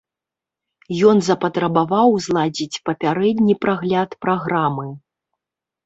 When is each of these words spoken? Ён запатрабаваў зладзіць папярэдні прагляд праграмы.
Ён 1.09 1.17
запатрабаваў 1.27 2.09
зладзіць 2.29 2.81
папярэдні 2.91 3.53
прагляд 3.63 4.09
праграмы. 4.27 4.93